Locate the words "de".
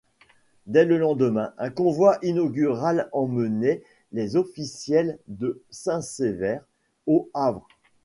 5.27-5.61